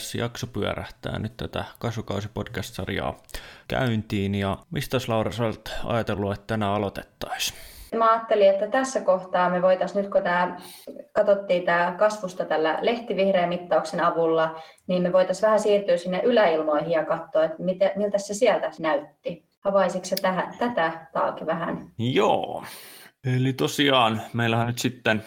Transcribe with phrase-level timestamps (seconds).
[0.00, 3.16] neljäs jakso pyörähtää nyt tätä Kasvukausi podcast-sarjaa
[3.68, 4.34] käyntiin.
[4.34, 7.58] Ja mistä Laura sä olet ajatellut, että tänään aloitettaisiin?
[7.96, 10.56] Mä ajattelin, että tässä kohtaa me voitaisiin, nyt kun tämä,
[11.12, 17.04] katsottiin tämä kasvusta tällä lehtivihreän mittauksen avulla, niin me voitaisiin vähän siirtyä sinne yläilmoihin ja
[17.04, 19.44] katsoa, että mitä, miltä se sieltä näytti.
[19.60, 21.90] Havaisitko se tähän, tätä taakin vähän?
[21.98, 22.64] Joo,
[23.24, 25.22] eli tosiaan meillähän nyt sitten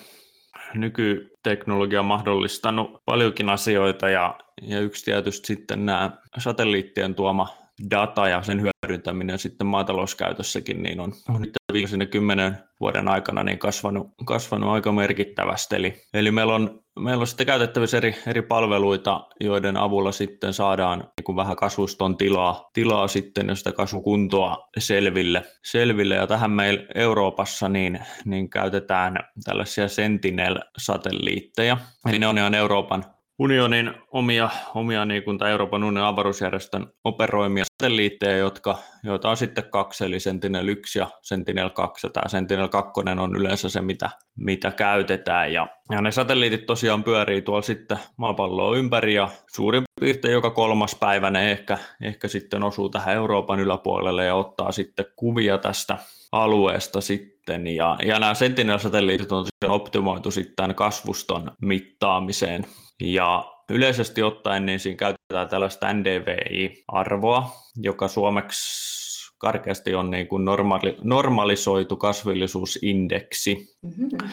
[0.74, 8.42] nykyteknologia on mahdollistanut paljonkin asioita ja, ja yksi tietysti sitten nämä satelliittien tuoma data ja
[8.42, 14.70] sen hyödyntäminen sitten maatalouskäytössäkin niin on, on nyt viimeisen kymmenen vuoden aikana niin kasvanut, kasvanut
[14.70, 15.76] aika merkittävästi.
[15.76, 21.00] Eli, eli meillä, on, meillä on sitten käytettävissä eri, eri palveluita, joiden avulla sitten saadaan
[21.00, 25.44] niin kuin vähän kasvuston tilaa, tilaa sitten ja sitä kasvukuntoa selville.
[25.64, 26.16] selville.
[26.16, 31.78] Ja tähän meillä Euroopassa niin, niin käytetään tällaisia Sentinel-satelliitteja.
[32.10, 33.06] Eli ne on ihan Euroopan
[33.40, 40.06] unionin omia, omia niin kuin, Euroopan unionin avaruusjärjestön operoimia satelliitteja, jotka, joita on sitten kaksi,
[40.06, 42.12] eli Sentinel-1 ja Sentinel-2.
[42.14, 45.54] Tämä Sentinel-2 on yleensä se, mitä, mitä käytetään.
[45.54, 50.96] Ja, ja ne satelliitit tosiaan pyörii tuolla sitten maapalloa ympäri, ja suurin piirtein joka kolmas
[50.96, 55.98] päivä ne ehkä, ehkä sitten osuu tähän Euroopan yläpuolelle ja ottaa sitten kuvia tästä
[56.34, 57.68] alueesta sitten.
[57.68, 62.66] Ja, ja nämä Sentinel-satelliitit on optimoitu sitten kasvuston mittaamiseen
[63.02, 68.94] ja yleisesti ottaen niin siinä käytetään tällaista NDVI-arvoa, joka suomeksi
[69.38, 73.76] karkeasti on niin kuin normaali, normalisoitu kasvillisuusindeksi.
[73.82, 74.30] Mm-hmm.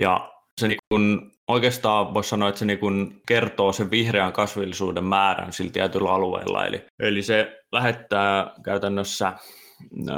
[0.00, 5.04] Ja se niin kuin, oikeastaan voisi sanoa, että se niin kuin kertoo sen vihreän kasvillisuuden
[5.04, 6.66] määrän sillä tietyllä alueella.
[6.66, 9.32] Eli, eli se lähettää käytännössä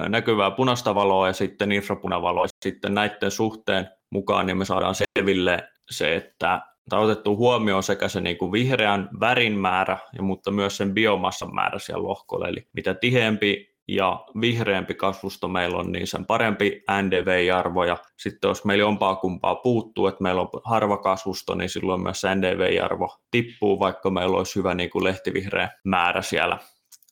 [0.08, 2.46] näkyvää punaista valoa ja sitten infrapunavaloa.
[2.64, 8.20] Sitten näiden suhteen mukaan niin me saadaan selville se, että tai otettu huomioon sekä se
[8.20, 12.48] niin kuin vihreän värin määrä, mutta myös sen biomassan määrä siellä lohkolla.
[12.48, 17.84] Eli mitä tiheämpi ja vihreämpi kasvusto meillä on, niin sen parempi NDVI-arvo.
[17.84, 22.20] Ja sitten jos meillä jompaa kumpaa puuttuu, että meillä on harva kasvusto, niin silloin myös
[22.20, 26.58] se NDVI-arvo tippuu, vaikka meillä olisi hyvä niin kuin lehtivihreä määrä siellä,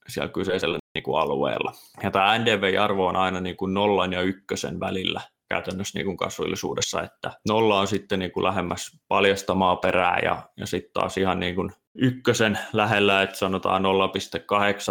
[0.08, 1.72] siellä kyseisellä niin kuin alueella.
[2.02, 7.02] Ja tämä NDVI-arvo on aina niin kuin nollan ja ykkösen välillä käytännössä niin kuin kasvillisuudessa,
[7.02, 11.54] että nolla on sitten niin kuin lähemmäs paljasta maaperää ja, ja sitten taas ihan niin
[11.54, 13.82] kuin ykkösen lähellä, että sanotaan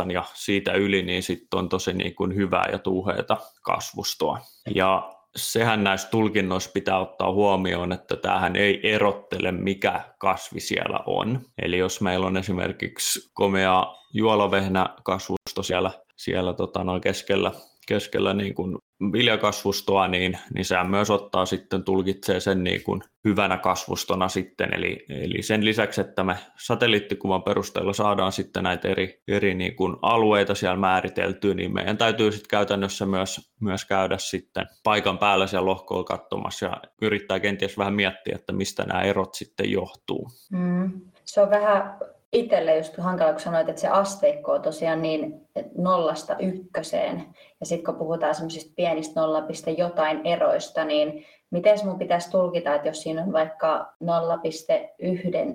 [0.05, 4.39] 0,8 ja siitä yli, niin sitten on tosi niin kuin hyvää ja tuuheita kasvustoa.
[4.75, 11.41] Ja sehän näissä tulkinnoissa pitää ottaa huomioon, että tämähän ei erottele, mikä kasvi siellä on.
[11.61, 17.51] Eli jos meillä on esimerkiksi komea juolavehnä kasvusto siellä, siellä tota keskellä,
[17.89, 23.57] keskellä niin kuin viljakasvustoa, niin, niin sehän myös ottaa sitten, tulkitsee sen niin kuin hyvänä
[23.57, 29.53] kasvustona sitten, eli, eli sen lisäksi, että me satelliittikuvan perusteella saadaan sitten näitä eri, eri
[29.53, 35.17] niin kuin alueita siellä määriteltyä, niin meidän täytyy sitten käytännössä myös, myös käydä sitten paikan
[35.17, 40.31] päällä siellä lohkolla katsomassa ja yrittää kenties vähän miettiä, että mistä nämä erot sitten johtuu.
[40.51, 41.01] Mm.
[41.25, 41.97] Se on vähän
[42.33, 45.47] itselle just hankala, kun sanoit, että se asteikko on tosiaan niin
[45.77, 47.25] nollasta ykköseen.
[47.59, 52.87] Ja sitten kun puhutaan semmoisista pienistä nollapiste jotain eroista, niin miten mun pitäisi tulkita, että
[52.87, 54.09] jos siinä on vaikka 0,1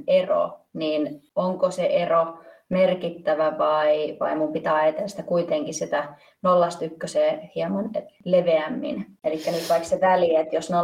[0.06, 6.84] ero, niin onko se ero merkittävä vai, vai mun pitää ajatella sitä kuitenkin sitä nollasta
[6.84, 7.90] ykköseen hieman
[8.24, 9.06] leveämmin.
[9.24, 10.76] Eli nyt vaikka se väli, että jos 0,8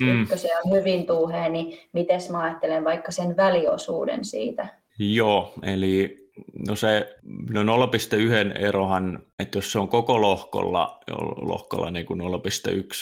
[0.00, 0.26] mm.
[0.64, 4.68] on hyvin tuuhea, niin miten mä ajattelen vaikka sen väliosuuden siitä?
[4.98, 6.28] Joo, eli
[6.68, 7.16] no se
[7.50, 11.00] no 0,1 erohan, että jos se on koko lohkolla,
[11.36, 12.26] lohkolla niin kuin 0,1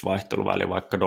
[0.05, 1.03] vaihteluväli, vaikka 0,6-0,7,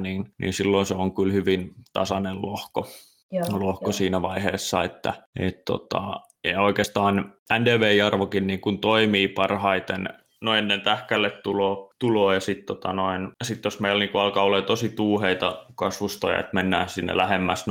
[0.00, 2.88] niin, niin silloin se on kyllä hyvin tasainen lohko,
[3.32, 3.92] joo, lohko jo.
[3.92, 10.08] siinä vaiheessa, että et tota, ja oikeastaan NDV-arvokin niin kuin toimii parhaiten
[10.40, 14.62] no ennen tähkälle tuloa, tuloa ja sitten tota noin, sit jos meillä niinku alkaa olla
[14.62, 17.64] tosi tuuheita kasvustoja, että mennään sinne lähemmäs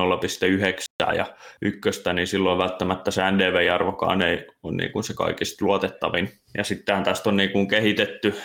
[1.03, 1.25] 0,9 ja
[1.61, 6.29] ykköstä, niin silloin välttämättä se NDV-arvokaan ei ole niinku se kaikista luotettavin.
[6.57, 8.35] Ja sitten tästä on niinku kehitetty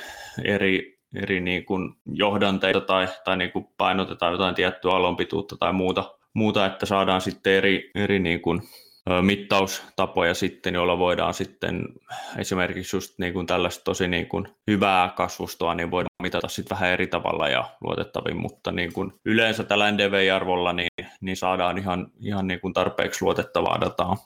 [0.45, 1.79] eri, eri niinku
[2.13, 7.91] johdanteita tai, tai niinku painotetaan jotain tiettyä alonpituutta tai muuta, muuta että saadaan sitten eri,
[7.95, 8.61] eri niinku
[9.23, 11.83] mittaustapoja sitten, joilla voidaan sitten
[12.39, 16.91] esimerkiksi just niin kuin tällaista tosi niin kuin hyvää kasvustoa, niin voidaan mitata sitten vähän
[16.91, 22.47] eri tavalla ja luotettavin, mutta niin kuin yleensä tällä NDV-arvolla niin, niin saadaan ihan, ihan
[22.47, 24.17] niin kuin tarpeeksi luotettavaa dataa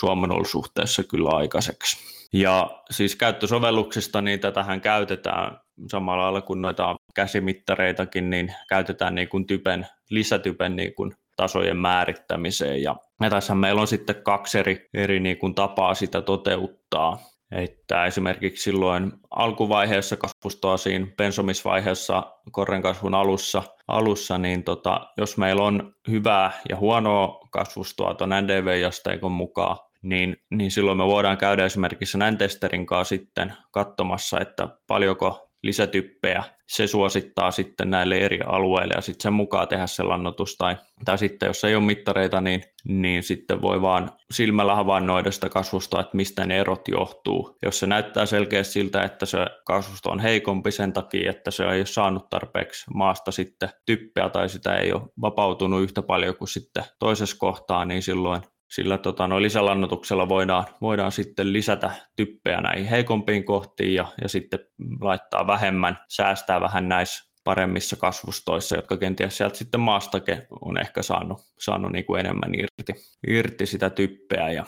[0.00, 2.20] Suomen olosuhteessa kyllä aikaiseksi.
[2.32, 5.60] Ja siis käyttösovelluksista niin tätähän käytetään
[5.90, 12.82] samalla lailla kuin noita käsimittareitakin, niin käytetään niin kuin typen, lisätypen niin kuin tasojen määrittämiseen.
[12.82, 17.18] Ja, ja tässä meillä on sitten kaksi eri, eri niin kuin tapaa sitä toteuttaa.
[17.52, 22.22] Että esimerkiksi silloin alkuvaiheessa kasvustoa siinä pensomisvaiheessa
[22.52, 29.32] korren kasvun alussa, alussa niin tota, jos meillä on hyvää ja huonoa kasvustoa tuon NDV-jasteikon
[29.32, 36.44] mukaan, niin, niin silloin me voidaan käydä esimerkiksi Nantesterin kanssa sitten katsomassa, että paljonko lisätyppejä
[36.70, 41.18] se suosittaa sitten näille eri alueille ja sitten sen mukaan tehdä se lannotus tai, tai
[41.18, 46.16] sitten jos ei ole mittareita, niin, niin sitten voi vaan silmällä havainnoida sitä kasvusta, että
[46.16, 47.58] mistä ne erot johtuu.
[47.62, 51.80] Jos se näyttää selkeästi siltä, että se kasvusto on heikompi sen takia, että se ei
[51.80, 56.84] ole saanut tarpeeksi maasta sitten typpeä tai sitä ei ole vapautunut yhtä paljon kuin sitten
[56.98, 63.44] toisessa kohtaa, niin silloin sillä tota, no, lisälannotuksella voidaan, voidaan sitten lisätä typpeä näihin heikompiin
[63.44, 64.60] kohtiin ja, ja sitten
[65.00, 71.38] laittaa vähemmän, säästää vähän näissä paremmissa kasvustoissa, jotka kenties sieltä sitten maastakin on ehkä saanut,
[71.60, 74.50] saanut niin kuin enemmän irti, irti sitä typpeä.
[74.52, 74.64] Ja,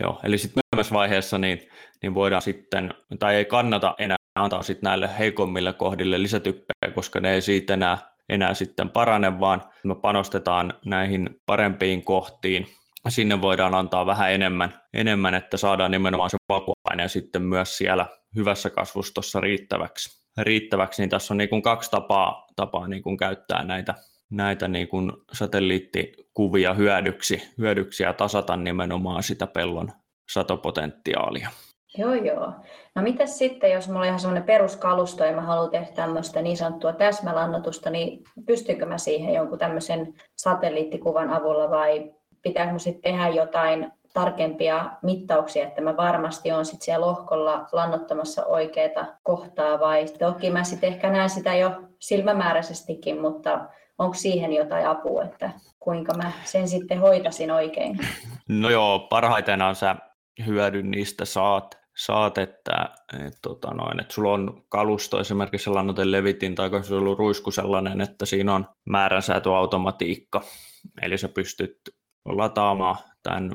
[0.00, 1.68] joo, eli sitten myöhemmässä vaiheessa niin,
[2.02, 7.34] niin voidaan sitten, tai ei kannata enää antaa sitten näille heikommille kohdille lisätyppeä, koska ne
[7.34, 7.98] ei siitä enää,
[8.28, 12.66] enää sitten parane, vaan me panostetaan näihin parempiin kohtiin,
[13.10, 18.06] sinne voidaan antaa vähän enemmän, enemmän että saadaan nimenomaan se vakuaine sitten myös siellä
[18.36, 20.24] hyvässä kasvustossa riittäväksi.
[20.38, 23.94] riittäväksi niin tässä on niin kuin kaksi tapaa, tapaa niin kuin käyttää näitä,
[24.30, 29.92] näitä niin kuin satelliittikuvia hyödyksi, hyödyksi ja tasata nimenomaan sitä pellon
[30.32, 31.48] satopotentiaalia.
[31.98, 32.52] Joo, joo.
[32.94, 36.56] No mitä sitten, jos mulla on ihan semmoinen peruskalusto ja mä haluan tehdä tämmöistä niin
[36.56, 43.92] sanottua täsmälannotusta, niin pystyykö mä siihen jonkun tämmöisen satelliittikuvan avulla vai pitääkö sitten tehdä jotain
[44.14, 50.64] tarkempia mittauksia, että mä varmasti on sitten siellä lohkolla lannottamassa oikeaa kohtaa vai toki mä
[50.64, 53.68] sitten ehkä näen sitä jo silmämääräisestikin, mutta
[53.98, 55.50] onko siihen jotain apua, että
[55.80, 57.98] kuinka mä sen sitten hoitasin oikein?
[58.48, 59.96] No joo, parhaitenhan sä
[60.46, 62.88] hyödyn niistä saat, saat että,
[63.26, 67.50] et, tota noin, että sulla on kalusto esimerkiksi lannoten levitin tai se on ollut ruisku
[67.50, 70.42] sellainen, että siinä on määränsäätöautomatiikka,
[71.02, 71.80] eli sä pystyt
[72.24, 73.50] lataamaan tämän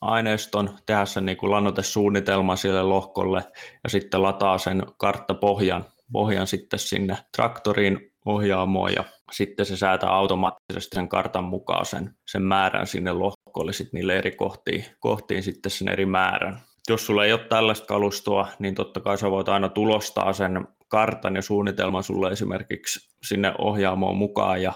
[0.00, 3.44] aineiston, tehdä sen niin kuin lannotesuunnitelma sille lohkolle
[3.84, 10.94] ja sitten lataa sen karttapohjan pohjan sitten sinne traktoriin ohjaamoon ja sitten se säätää automaattisesti
[10.94, 15.88] sen kartan mukaan sen, sen määrän sinne lohkolle sitten niille eri kohtiin, kohtiin sitten sen
[15.88, 16.58] eri määrän.
[16.88, 21.36] Jos sulla ei ole tällaista kalustoa, niin totta kai sä voit aina tulostaa sen kartan
[21.36, 24.72] ja suunnitelman sulle esimerkiksi sinne ohjaamoon mukaan ja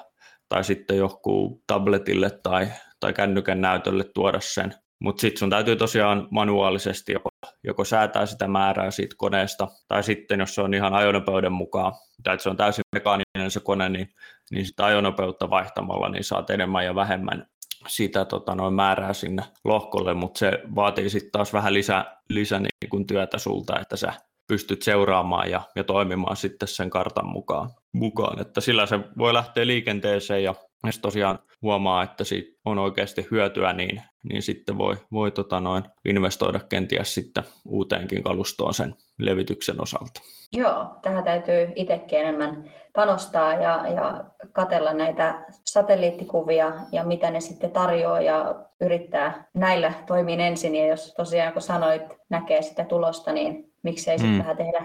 [0.49, 2.69] tai sitten joku tabletille tai
[3.01, 4.75] tai kännykän näytölle tuoda sen.
[5.01, 7.29] Mutta sitten sun täytyy tosiaan manuaalisesti joko,
[7.65, 11.93] joko säätää sitä määrää siitä koneesta, tai sitten jos se on ihan ajonopeuden mukaan,
[12.23, 14.09] tai että se on täysin mekaaninen se kone, niin,
[14.51, 17.47] niin sitä ajonopeutta vaihtamalla niin saat enemmän ja vähemmän
[17.87, 22.91] sitä tota, noin määrää sinne lohkolle, mutta se vaatii sitten taas vähän lisä, lisä niin
[22.91, 24.13] kuin työtä sulta, että sä
[24.49, 28.41] pystyt seuraamaan ja, ja toimimaan sitten sen kartan mukaan, mukaan.
[28.41, 30.55] Että sillä se voi lähteä liikenteeseen ja
[30.87, 35.85] jos tosiaan huomaa, että siitä on oikeasti hyötyä, niin, niin sitten voi, voi tota noin
[36.05, 40.21] investoida kenties sitten uuteenkin kalustoon sen levityksen osalta.
[40.53, 47.71] Joo, tähän täytyy itsekin enemmän panostaa ja, ja katella näitä satelliittikuvia ja mitä ne sitten
[47.71, 50.77] tarjoaa ja yrittää näillä toimiin ensin.
[50.77, 54.39] Ja jos tosiaan, kun sanoit, näkee sitä tulosta, niin miksei sitten mm.
[54.39, 54.85] vähän tehdä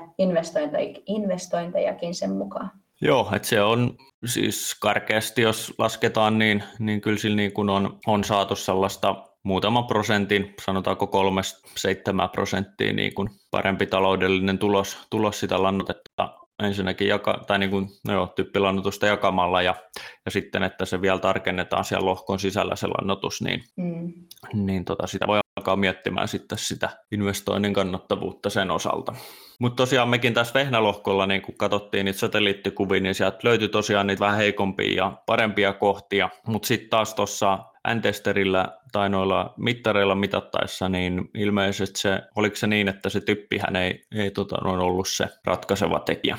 [1.07, 2.71] investointejakin sen mukaan.
[3.01, 7.99] Joo, että se on siis karkeasti, jos lasketaan, niin, niin kyllä sillä niin kuin on,
[8.07, 15.39] on saatu sellaista muutama prosentin, sanotaanko kolmesta seitsemän prosenttia niin kuin parempi taloudellinen tulos, tulos
[15.39, 19.75] sitä lannotetta ensinnäkin jaka, tai niin kuin, no joo, typpilannotusta jakamalla ja,
[20.25, 24.13] ja sitten, että se vielä tarkennetaan siellä lohkon sisällä se lannotus, niin, mm.
[24.53, 29.13] niin tota, sitä voi alkaa miettimään sitten sitä investoinnin kannattavuutta sen osalta.
[29.59, 34.19] Mutta tosiaan mekin tässä vehnälohkolla, niin kun katsottiin niitä satelliittikuvia, niin sieltä löytyi tosiaan niitä
[34.19, 37.59] vähän heikompia ja parempia kohtia, mutta sitten taas tuossa
[37.95, 44.05] N-testerillä tai noilla mittareilla mitattaessa, niin ilmeisesti se, oliko se niin, että se typpihän ei,
[44.15, 46.37] ei tota, noin ollut se ratkaiseva tekijä?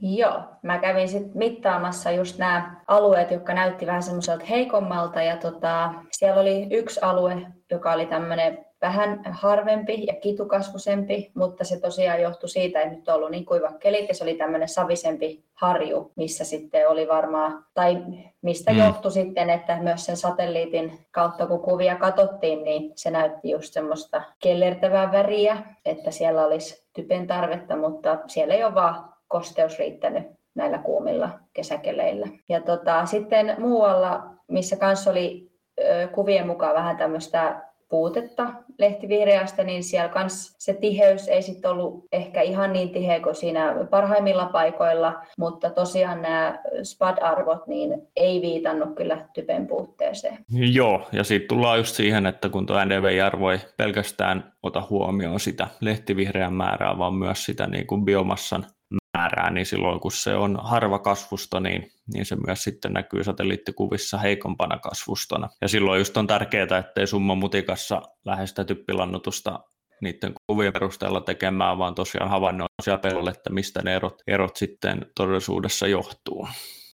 [0.00, 5.94] Joo, mä kävin sitten mittaamassa just nämä alueet, jotka näytti vähän semmoiselta heikommalta ja tota,
[6.12, 12.48] siellä oli yksi alue, joka oli tämmöinen vähän harvempi ja kitukasvusempi, mutta se tosiaan johtui
[12.48, 16.44] siitä, että nyt on ollut niin kuiva kelit ja se oli tämmöinen savisempi harju, missä
[16.44, 18.02] sitten oli varmaan, tai
[18.42, 18.78] mistä mm.
[18.78, 24.22] johtui sitten, että myös sen satelliitin kautta kun kuvia katsottiin, niin se näytti just semmoista
[24.42, 30.78] kellertävää väriä, että siellä olisi typen tarvetta, mutta siellä ei ole vaan kosteus riittänyt näillä
[30.78, 32.28] kuumilla kesäkeleillä.
[32.48, 39.84] Ja tota, sitten muualla, missä kanssa oli ö, kuvien mukaan vähän tämmöistä puutetta lehtivihreästä, niin
[39.84, 45.22] siellä kans se tiheys ei sitten ollut ehkä ihan niin tiheä kuin siinä parhaimmilla paikoilla,
[45.38, 50.38] mutta tosiaan nämä SPAD-arvot niin ei viitannut kyllä typen puutteeseen.
[50.72, 55.66] Joo, ja siitä tullaan just siihen, että kun tuo NDVI-arvo ei pelkästään ota huomioon sitä
[55.80, 58.66] lehtivihreän määrää, vaan myös sitä niin kuin biomassan
[59.16, 64.18] määrää, niin silloin kun se on harva kasvusta, niin, niin se myös sitten näkyy satelliittikuvissa
[64.18, 65.48] heikompana kasvustona.
[65.60, 69.60] Ja silloin just on tärkeää, ettei summa mutikassa lähestä typpilannutusta
[70.02, 75.86] niiden kuvien perusteella tekemään, vaan tosiaan havainnoisia pellolle, että mistä ne erot, erot sitten todellisuudessa
[75.86, 76.48] johtuu.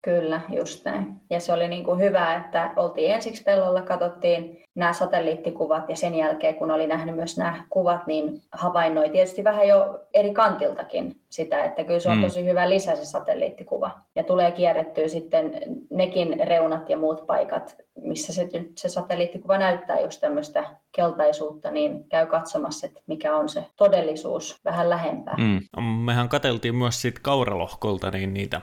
[0.03, 1.13] Kyllä, just näin.
[1.29, 6.15] Ja se oli niin kuin hyvä, että oltiin ensiksi pellolla, katsottiin nämä satelliittikuvat ja sen
[6.15, 11.63] jälkeen, kun oli nähnyt myös nämä kuvat, niin havainnoi tietysti vähän jo eri kantiltakin sitä,
[11.63, 12.23] että kyllä se on mm.
[12.23, 13.91] tosi hyvä lisä se satelliittikuva.
[14.15, 15.51] Ja tulee kierrettyä sitten
[15.89, 22.25] nekin reunat ja muut paikat, missä se, se satelliittikuva näyttää just tämmöistä keltaisuutta, niin käy
[22.25, 25.35] katsomassa, että mikä on se todellisuus vähän lähempää.
[25.37, 25.83] Mm.
[25.83, 28.61] Mehän katseltiin myös siitä kauralohkolta niin niitä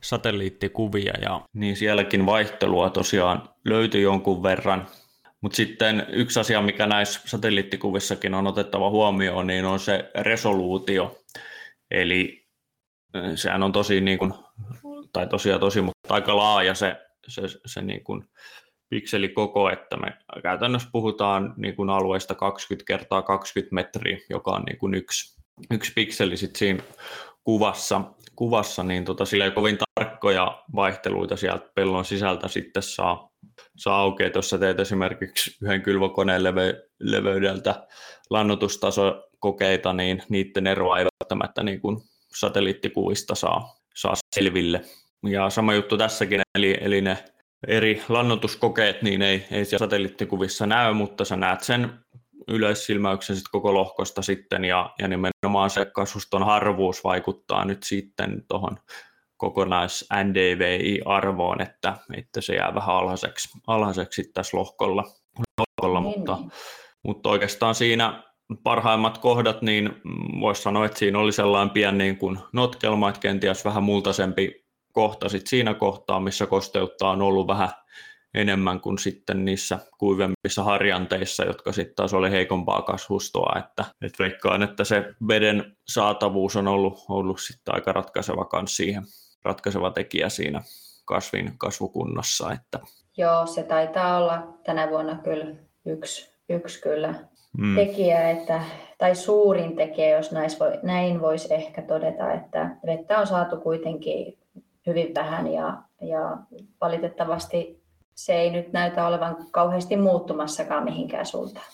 [0.00, 4.86] satelliittikuvia ja niin sielläkin vaihtelua tosiaan löytyi jonkun verran.
[5.40, 11.24] Mutta sitten yksi asia, mikä näissä satelliittikuvissakin on otettava huomioon, niin on se resoluutio.
[11.90, 12.46] Eli
[13.34, 14.34] sehän on tosi, niin kuin,
[15.12, 16.96] tai tosiaan tosi, mutta aika laaja se,
[17.28, 18.24] se, se niin kuin
[18.88, 20.12] pikselikoko, että me
[20.42, 25.92] käytännössä puhutaan niin kuin alueesta 20 kertaa 20 metriä, joka on niin kuin yksi, yksi
[25.94, 26.82] pikseli sit siinä
[27.44, 28.00] kuvassa,
[28.36, 33.30] kuvassa niin tota, sillä ei kovin tarkkoja vaihteluita sieltä pellon sisältä sitten saa,
[33.76, 37.86] saa auki, että jos sä teet esimerkiksi yhden kylvokoneen leve, leveydeltä
[38.30, 42.00] lannotustasokokeita, niin niiden eroa ei välttämättä niin kuin
[42.34, 44.80] satelliittikuvista saa, saa selville.
[45.26, 47.24] Ja sama juttu tässäkin, eli, eli ne
[47.66, 52.03] eri lannotuskokeet, niin ei, ei siellä satelliittikuvissa näy, mutta sä näet sen
[52.48, 58.78] yleissilmäyksen sit koko lohkosta sitten ja, ja nimenomaan se kasvuston harvuus vaikuttaa nyt sitten tuohon
[59.36, 65.04] kokonais NDVI-arvoon, että, että se jää vähän alhaiseksi, alhaiseksi tässä lohkolla,
[65.58, 66.18] lohkolla niin.
[66.18, 66.50] mutta, niin.
[67.02, 68.22] mutta oikeastaan siinä
[68.62, 69.90] parhaimmat kohdat, niin
[70.40, 75.28] voisi sanoa, että siinä oli sellainen pieni niin kuin notkelma, että kenties vähän multaisempi kohta
[75.28, 77.70] sit siinä kohtaa, missä kosteutta on ollut vähän
[78.34, 84.62] enemmän kuin sitten niissä kuivemmissa harjanteissa, jotka sitten taas oli heikompaa kasvustoa, että, että veikkaan,
[84.62, 89.02] että se veden saatavuus on ollut, ollut sitten aika ratkaiseva kans siihen,
[89.44, 90.62] ratkaiseva tekijä siinä
[91.04, 92.52] kasvin kasvukunnossa.
[92.52, 92.78] Että.
[93.16, 95.46] Joo, se taitaa olla tänä vuonna kyllä
[95.86, 97.14] yksi, yksi kyllä
[97.58, 97.74] mm.
[97.74, 98.60] tekijä, että,
[98.98, 104.38] tai suurin tekijä, jos näin, voi, näin voisi ehkä todeta, että vettä on saatu kuitenkin
[104.86, 106.36] hyvin vähän ja, ja
[106.80, 107.83] valitettavasti
[108.14, 111.66] se ei nyt näytä olevan kauheasti muuttumassakaan mihinkään suuntaan.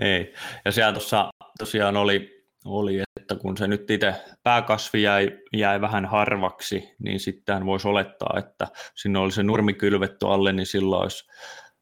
[0.00, 0.34] Ei.
[0.64, 6.06] Ja siellä tuossa tosiaan oli, oli, että kun se nyt itse pääkasvi jäi, jäi vähän
[6.06, 11.24] harvaksi, niin sitten voisi olettaa, että sinne oli se nurmi kylvetty alle, niin silloin olisi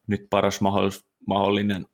[0.07, 0.59] nyt paras
[1.27, 1.85] mahdollinen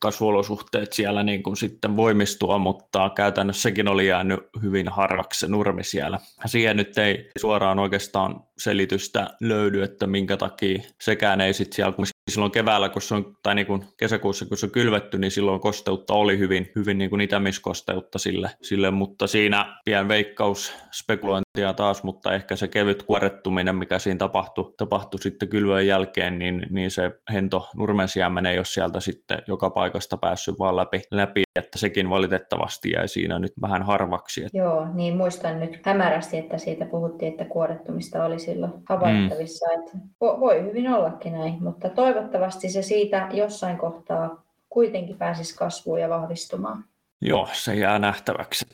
[0.00, 5.84] kasvuolosuhteet siellä niin kuin sitten voimistua, mutta käytännössä sekin oli jäänyt hyvin harvaksi se nurmi
[5.84, 6.18] siellä.
[6.46, 12.06] Siihen nyt ei suoraan oikeastaan selitystä löydy, että minkä takia sekään ei sitten siellä, kun
[12.30, 15.60] silloin keväällä, kun se on, tai niin kuin kesäkuussa, kun se on kylvetty, niin silloin
[15.60, 22.02] kosteutta oli hyvin, hyvin niin kuin itämiskosteutta sille, sille, mutta siinä pian veikkaus spekulointia taas,
[22.02, 27.12] mutta ehkä se kevyt kuorettuminen, mikä siinä tapahtui, tapahtui sitten kylvön jälkeen, niin, niin se
[27.32, 32.90] hento nurmensiemen ei ole sieltä sitten joka paikasta päässyt vaan läpi, läpi, että sekin valitettavasti
[32.90, 34.46] jäi siinä nyt vähän harvaksi.
[34.52, 39.80] Joo, niin muistan nyt hämärästi, että siitä puhuttiin, että kuorettumista oli silloin havaittavissa, mm.
[39.80, 46.08] että voi hyvin ollakin näin, mutta toivottavasti se siitä jossain kohtaa kuitenkin pääsisi kasvuun ja
[46.08, 46.84] vahvistumaan.
[47.20, 48.66] Joo, se jää nähtäväksi.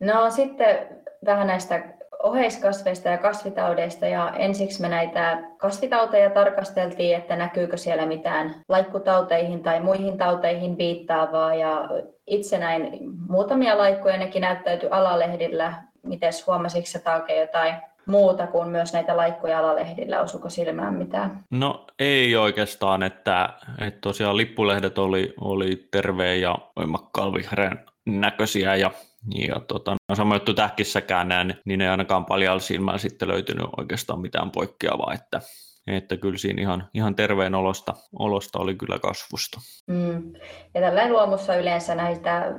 [0.00, 0.78] No sitten
[1.24, 1.82] vähän näistä
[2.22, 9.80] oheiskasveista ja kasvitaudeista ja ensiksi me näitä kasvitauteja tarkasteltiin, että näkyykö siellä mitään laikkutauteihin tai
[9.80, 11.88] muihin tauteihin viittaavaa ja
[12.26, 12.98] itse näin
[13.28, 15.74] muutamia laikkuja, nekin näyttäytyi alalehdillä.
[16.02, 17.00] Mites huomasitko sä
[17.40, 17.74] jotain
[18.10, 20.20] muuta kuin myös näitä laikkuja alalehdillä?
[20.20, 21.44] Osuko silmään mitään?
[21.50, 23.48] No ei oikeastaan, että,
[23.80, 28.90] että tosiaan lippulehdet oli, oli terveen ja voimakkaan vihreän näköisiä ja
[29.34, 34.20] ja tota, no, sama juttu tähkissäkään, niin, niin ei ainakaan paljon silmällä sitten löytynyt oikeastaan
[34.20, 35.40] mitään poikkeavaa, että,
[35.86, 39.60] että kyllä siinä ihan, ihan terveen olosta, olosta oli kyllä kasvusta.
[39.86, 40.32] Mm.
[40.74, 42.54] Ja tällä luomussa yleensä näitä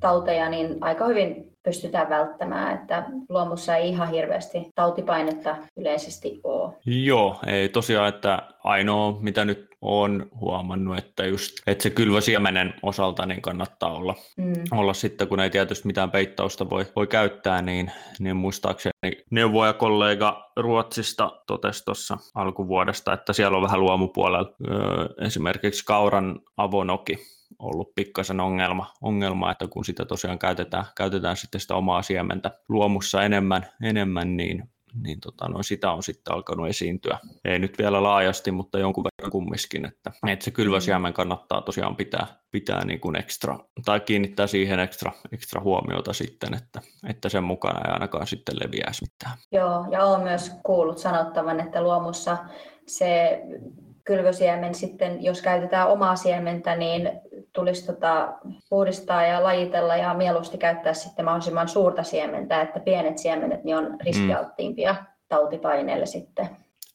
[0.00, 6.72] tauteja niin aika hyvin pystytään välttämään, että luomussa ei ihan hirveästi tautipainetta yleisesti ole.
[6.86, 13.26] Joo, ei tosiaan, että ainoa mitä nyt on huomannut, että, just, että se kylvösiemenen osalta
[13.26, 14.52] niin kannattaa olla, mm.
[14.70, 18.92] olla sitten, kun ei tietysti mitään peittausta voi, voi käyttää, niin, niin muistaakseni
[19.30, 27.18] neuvoja kollega Ruotsista totesi tuossa alkuvuodesta, että siellä on vähän luomupuolella öö, esimerkiksi kauran avonoki
[27.58, 33.22] ollut pikkasen ongelma, ongelma, että kun sitä tosiaan käytetään, käytetään sitten sitä omaa siementä luomussa
[33.22, 34.72] enemmän, enemmän niin
[35.02, 37.18] niin tota, no, sitä on sitten alkanut esiintyä.
[37.44, 42.26] Ei nyt vielä laajasti, mutta jonkun verran kumminkin, että, että se kylväsjäämän kannattaa tosiaan pitää,
[42.50, 47.80] pitää niin kuin ekstra, tai kiinnittää siihen ekstra, ekstra huomiota sitten, että, että sen mukana
[47.86, 49.38] ei ainakaan sitten leviäisi mitään.
[49.52, 52.38] Joo, ja olen myös kuullut sanottavan, että luomussa
[52.86, 53.42] se
[54.04, 57.10] kylvösiemen sitten, jos käytetään omaa siementä, niin
[57.52, 58.32] tulisi tota,
[58.70, 63.96] puhdistaa ja lajitella ja mieluusti käyttää sitten mahdollisimman suurta siementä, että pienet siemenet niin on
[64.00, 65.06] riskialttiimpia mm.
[65.28, 66.48] tautipaineelle sitten.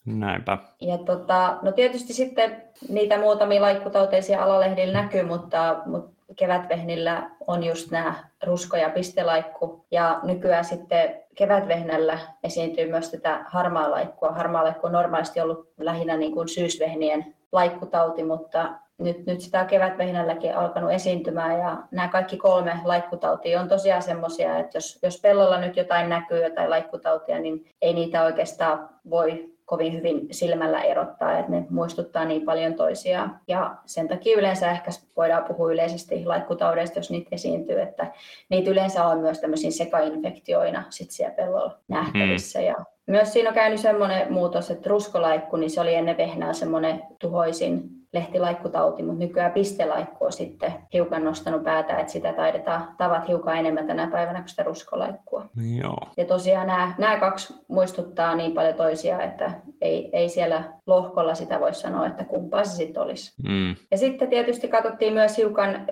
[0.06, 0.58] Näinpä.
[0.82, 7.92] Ja tota, no tietysti sitten niitä muutamia laikkutauteisia alalehdillä näkyy, mutta, mutta kevätvehnillä on just
[7.92, 9.86] nämä rusko- ja pistelaikku.
[9.92, 14.32] Ja nykyään sitten kevätvehnällä esiintyy myös tätä harmaa laikkua.
[14.32, 18.70] Harmaa laikku on normaalisti ollut lähinnä niin kuin syysvehnien laikkutauti, mutta
[19.00, 24.58] nyt, nyt sitä on kevätvehnälläkin alkanut esiintymään ja nämä kaikki kolme laikkutautia on tosiaan semmoisia,
[24.58, 29.94] että jos, jos pellolla nyt jotain näkyy, jotain laikkutautia, niin ei niitä oikeastaan voi kovin
[29.94, 33.40] hyvin silmällä erottaa, että ne muistuttaa niin paljon toisiaan.
[33.48, 38.12] Ja sen takia yleensä ehkä voidaan puhua yleisesti laikkutaudeista, jos niitä esiintyy, että
[38.50, 42.60] niitä yleensä on myös tämmöisiin sekainfektioina sit siellä pellolla nähtävissä.
[42.60, 42.68] Hmm.
[42.68, 42.76] Ja
[43.08, 47.97] myös siinä on käynyt semmoinen muutos, että ruskolaikku, niin se oli ennen vehnää semmoinen tuhoisin
[48.14, 53.88] lehtilaikkutauti, mutta nykyään pistelaikku on sitten hiukan nostanut päätä, että sitä taidetaan tavat hiukan enemmän
[53.88, 55.46] tänä päivänä kuin sitä ruskolaikkua.
[55.82, 55.98] Joo.
[56.18, 61.60] Ja tosiaan nämä, nämä kaksi muistuttaa niin paljon toisiaan, että ei, ei siellä lohkolla sitä
[61.60, 63.34] voi sanoa, että kumpaa se sitten olisi.
[63.50, 63.76] Mm.
[63.92, 65.88] Ja sitten tietysti katsottiin myös hiukan,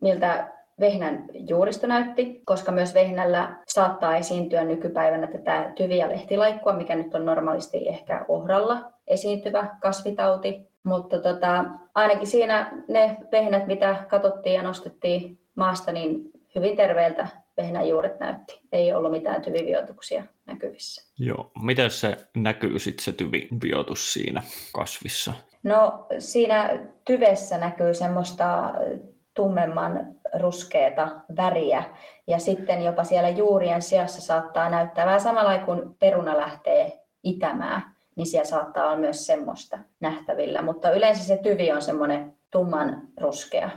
[0.00, 0.48] miltä
[0.80, 7.24] vehnän juuristo näytti, koska myös vehnällä saattaa esiintyä nykypäivänä tätä tyviä lehtilaikkua, mikä nyt on
[7.24, 10.69] normaalisti ehkä ohralla esiintyvä kasvitauti.
[10.84, 11.64] Mutta tota,
[11.94, 18.60] ainakin siinä ne vehnät, mitä katsottiin ja nostettiin maasta, niin hyvin terveeltä vehnäjuuret näytti.
[18.72, 21.12] Ei ollut mitään tyviviotuksia näkyvissä.
[21.18, 21.50] Joo.
[21.62, 25.32] Miten se näkyy sitten se tyviviotus siinä kasvissa?
[25.62, 28.72] No siinä tyvessä näkyy semmoista
[29.34, 31.84] tummemman ruskeata väriä.
[32.26, 37.82] Ja sitten jopa siellä juurien sijassa saattaa näyttää vähän samalla kun peruna lähtee itämään
[38.20, 40.62] niin siellä saattaa olla myös semmoista nähtävillä.
[40.62, 43.70] Mutta yleensä se tyvi on semmoinen tumman ruskea.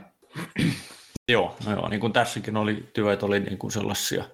[1.32, 4.24] joo, no joo, niin kuin tässäkin oli, tyvet oli niin kuin sellaisia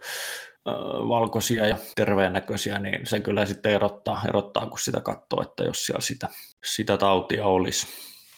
[1.08, 5.86] valkoisia ja terveen näköisiä, niin se kyllä sitten erottaa, erottaa kun sitä katsoo, että jos
[5.86, 6.28] siellä sitä,
[6.64, 7.86] sitä tautia olisi.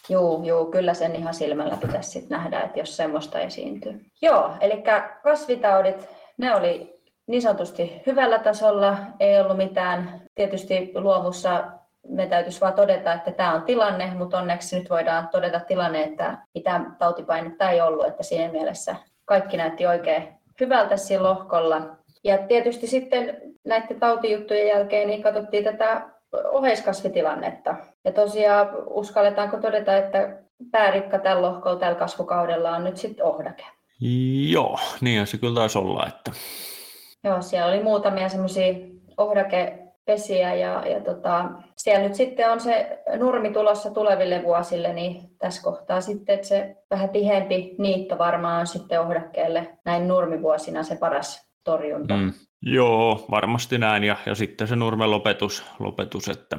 [0.08, 4.00] Joo, joo, kyllä sen ihan silmällä pitäisi sitten nähdä, että jos semmoista esiintyy.
[4.22, 4.82] Joo, eli
[5.22, 6.08] kasvitaudit,
[6.38, 7.01] ne oli
[7.32, 10.20] niin sanotusti hyvällä tasolla, ei ollut mitään.
[10.34, 11.64] Tietysti luovussa
[12.08, 16.38] me täytyisi vaan todeta, että tämä on tilanne, mutta onneksi nyt voidaan todeta tilanne, että
[16.54, 20.28] mitään tautipainetta ei ollut, että siinä mielessä kaikki näytti oikein
[20.60, 21.80] hyvältä siinä lohkolla.
[22.24, 26.02] Ja tietysti sitten näiden tautijuttujen jälkeen niin katsottiin tätä
[26.52, 27.74] oheiskasvitilannetta.
[28.04, 30.38] Ja tosiaan uskalletaanko todeta, että
[30.70, 33.64] päärikka tällä lohkolla tällä kasvukaudella on nyt sitten ohdake?
[34.50, 36.30] Joo, niin se kyllä taisi olla, että
[37.24, 38.74] Joo, siellä oli muutamia semmoisia
[39.16, 45.62] ohdakepesiä ja, ja tota, siellä nyt sitten on se nurmi tulossa tuleville vuosille, niin tässä
[45.62, 51.52] kohtaa sitten että se vähän tiheämpi niitto varmaan on sitten ohdakkeelle näin nurmivuosina se paras
[51.64, 52.16] torjunta.
[52.16, 52.32] Mm.
[52.62, 54.04] Joo, varmasti näin.
[54.04, 56.58] Ja, ja sitten se nurmen lopetus, lopetus että,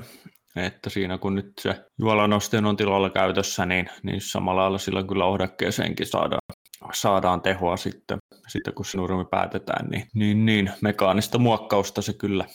[0.55, 5.25] että siinä kun nyt se juolanosteen on tilalla käytössä, niin, niin samalla lailla silloin kyllä
[5.25, 6.41] ohdakkeeseenkin saadaan,
[6.95, 12.45] saadaan tehoa sitten sitten kun se nurmi päätetään, niin, niin, niin mekaanista muokkausta se kyllä,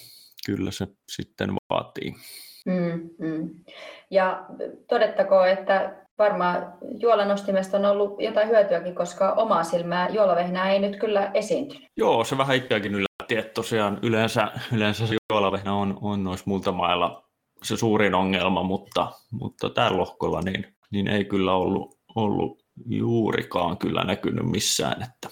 [0.47, 2.15] kyllä se sitten vaatii.
[2.67, 3.51] Mm, mm.
[4.11, 4.45] Ja
[4.89, 11.31] todettakoon, että varmaan juolanostimesta on ollut jotain hyötyäkin, koska omaa silmää juolavehnää ei nyt kyllä
[11.35, 11.89] esiintynyt.
[11.97, 17.25] Joo, se vähän itseäkin yllätti, että tosiaan yleensä, yleensä se juolavehnä on, on noissa multamailla
[17.63, 24.05] se suurin ongelma, mutta, mutta tällä lohkolla niin, niin ei kyllä ollut, ollut juurikaan kyllä
[24.05, 25.29] näkynyt missään, että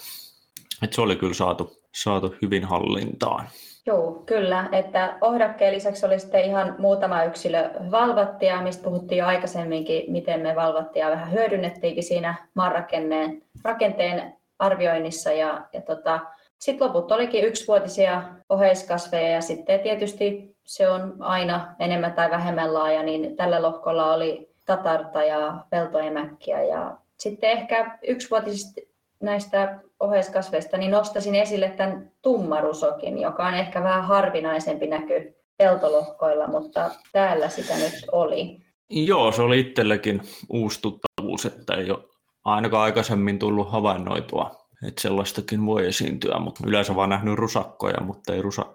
[0.83, 3.47] että se oli kyllä saatu, saatu hyvin hallintaan.
[3.85, 4.69] Joo, kyllä.
[4.71, 10.55] Että ohdakkeen lisäksi oli sitten ihan muutama yksilö valvattia, mistä puhuttiin jo aikaisemminkin, miten me
[10.55, 15.31] valvattia vähän hyödynnettiinkin siinä maanrakenteen rakenteen arvioinnissa.
[15.31, 16.19] Ja, ja tota,
[16.59, 23.03] sitten loput olikin yksivuotisia oheiskasveja ja sitten tietysti se on aina enemmän tai vähemmän laaja,
[23.03, 28.81] niin tällä lohkolla oli tatarta ja peltoemäkkiä ja sitten ehkä yksivuotisista
[29.21, 36.91] näistä oheiskasveista, niin nostaisin esille tämän tummarusokin, joka on ehkä vähän harvinaisempi näky peltolohkoilla, mutta
[37.11, 38.57] täällä sitä nyt oli.
[38.89, 42.03] Joo, se oli itsellekin uusi tuttavuus, että ei ole
[42.45, 44.55] ainakaan aikaisemmin tullut havainnoitua,
[44.87, 48.65] että sellaistakin voi esiintyä, mutta yleensä vaan nähnyt rusakkoja, mutta ei rusa...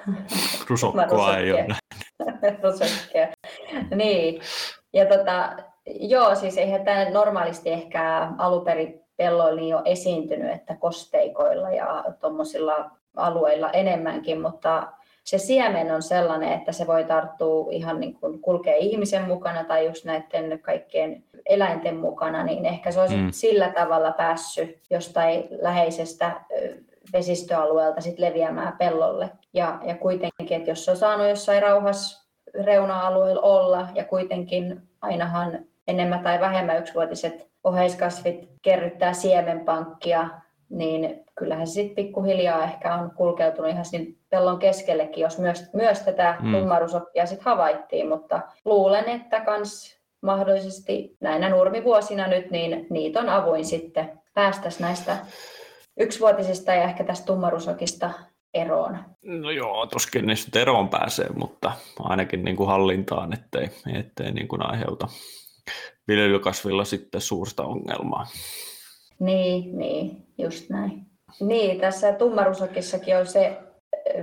[0.68, 2.62] rusokkoa ei ole nähnyt.
[2.64, 3.28] Rusakkeja.
[3.94, 4.40] Niin,
[4.92, 5.56] ja tota,
[6.00, 12.90] joo, siis eihän tämä normaalisti ehkä aluperi pelloilla niin jo esiintynyt, että kosteikoilla ja tuommoisilla
[13.16, 14.92] alueilla enemmänkin, mutta
[15.24, 19.86] se siemen on sellainen, että se voi tarttua ihan niin kuin kulkea ihmisen mukana tai
[19.86, 23.28] just näiden kaikkien eläinten mukana, niin ehkä se olisi mm.
[23.30, 26.40] sillä tavalla päässyt jostain läheisestä
[27.12, 29.30] vesistöalueelta sit leviämään pellolle.
[29.52, 32.28] Ja, ja kuitenkin, että jos se on saanut jossain rauhassa
[32.64, 40.28] reuna-alueella olla ja kuitenkin ainahan enemmän tai vähemmän yksivuotiset oheiskasvit kerryttää siemenpankkia,
[40.70, 46.00] niin kyllähän se sitten pikkuhiljaa ehkä on kulkeutunut ihan sinne pellon keskellekin, jos myös, myös
[46.00, 46.52] tätä mm.
[46.52, 53.64] tummarusokkia sitten havaittiin, mutta luulen, että kans mahdollisesti näinä nurmivuosina nyt, niin niitä on avoin
[53.64, 55.16] sitten päästäisiin näistä
[56.00, 58.10] yksivuotisista ja ehkä tästä tummarusokista
[58.54, 58.98] eroon.
[59.24, 64.70] No joo, tuskin niistä eroon pääsee, mutta ainakin niin kuin hallintaan, ettei, ettei niin kuin
[64.70, 65.08] aiheuta
[66.08, 68.26] viljelykasvilla sitten suurta ongelmaa.
[69.20, 71.06] Niin, niin, just näin.
[71.40, 73.58] Niin, tässä tummarusokissakin on se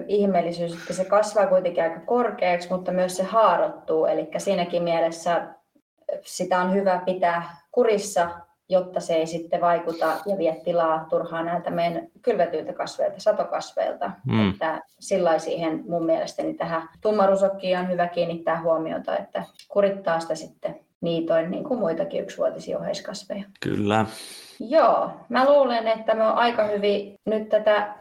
[0.08, 4.06] ihmeellisyys, että se kasvaa kuitenkin aika korkeaksi, mutta myös se haarottuu.
[4.06, 5.48] Eli siinäkin mielessä
[6.22, 8.30] sitä on hyvä pitää kurissa,
[8.70, 14.12] jotta se ei sitten vaikuta ja vie tilaa turhaan näiltä meidän kylvetyiltä kasveilta, satokasveilta.
[14.26, 14.52] Mm.
[14.52, 20.85] Että sillä siihen mun mielestäni tähän tummarusokkiin on hyvä kiinnittää huomiota, että kurittaa sitä sitten
[21.02, 23.44] niitoin niin kuin muitakin yksivuotisia oheiskasveja.
[23.60, 24.06] Kyllä.
[24.60, 27.96] Joo, mä luulen, että me on aika hyvin nyt tätä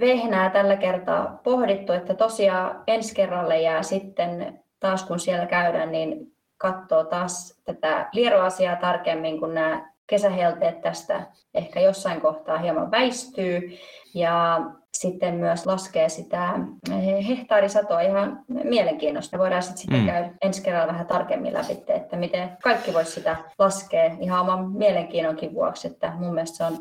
[0.00, 6.32] vehnää tällä kertaa pohdittu, että tosiaan ensi kerralle jää sitten taas kun siellä käydään, niin
[6.58, 13.78] katsoo taas tätä lieroasiaa tarkemmin, kun nämä kesähelteet tästä ehkä jossain kohtaa hieman väistyy.
[14.14, 14.60] Ja
[15.00, 16.54] sitten myös laskee sitä
[16.90, 19.38] eh, hehtaarisatoa ihan mielenkiinnosta.
[19.38, 20.06] Voidaan sitten sitä mm.
[20.06, 25.54] käydä ensi kerralla vähän tarkemmin läpi, että miten kaikki voisi sitä laskea ihan oman mielenkiinnonkin
[25.54, 26.78] vuoksi, että mun mielestä se on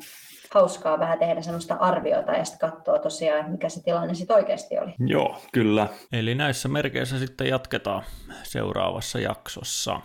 [0.54, 4.93] hauskaa vähän tehdä sellaista arviota ja sitten katsoa tosiaan, mikä se tilanne sitten oikeasti oli.
[4.99, 5.88] Joo, kyllä.
[6.12, 8.04] Eli näissä merkeissä sitten jatketaan
[8.43, 9.99] seuraavassa jaksossa.